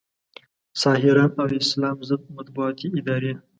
ساحران 0.81 1.31
او 1.41 1.45
اسلام 1.61 1.97
ضد 2.09 2.23
مطبوعاتي 2.37 2.87
ادارې 2.99 3.33